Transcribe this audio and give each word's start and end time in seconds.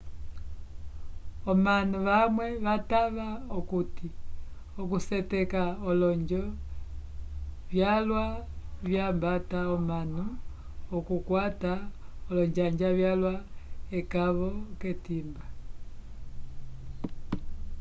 omanu 1.51 1.95
vamwe 2.07 2.47
vatava 2.65 3.27
okuti 3.57 4.07
okuseteka 4.81 5.63
olonjo 5.89 6.43
vyalwa 7.71 8.25
vyambata 8.85 9.59
omanu 9.75 10.23
okukwata 10.97 11.73
olonjanja 12.29 12.89
vyalwa 12.99 13.33
ekavo 13.99 14.49
k'etimba 14.79 15.43